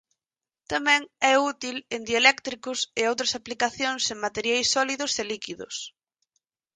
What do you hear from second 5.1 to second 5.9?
e líquidos.